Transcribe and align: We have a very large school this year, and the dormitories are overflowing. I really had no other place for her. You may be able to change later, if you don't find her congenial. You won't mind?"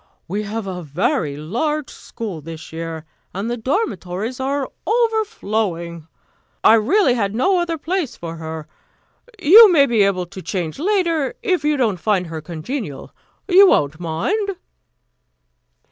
We 0.27 0.41
have 0.41 0.65
a 0.65 0.81
very 0.81 1.37
large 1.37 1.91
school 1.91 2.41
this 2.41 2.73
year, 2.73 3.05
and 3.35 3.51
the 3.51 3.55
dormitories 3.55 4.39
are 4.39 4.67
overflowing. 4.87 6.07
I 6.63 6.73
really 6.73 7.13
had 7.13 7.35
no 7.35 7.59
other 7.59 7.77
place 7.77 8.15
for 8.15 8.37
her. 8.37 8.67
You 9.39 9.71
may 9.71 9.85
be 9.85 10.01
able 10.01 10.25
to 10.25 10.41
change 10.41 10.79
later, 10.79 11.35
if 11.43 11.63
you 11.63 11.77
don't 11.77 11.99
find 11.99 12.25
her 12.25 12.41
congenial. 12.41 13.11
You 13.47 13.67
won't 13.67 13.99
mind?" 13.99 14.55